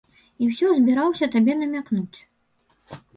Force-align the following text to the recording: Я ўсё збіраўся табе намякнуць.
Я 0.43 0.47
ўсё 0.51 0.69
збіраўся 0.77 1.27
табе 1.35 1.53
намякнуць. 1.59 2.19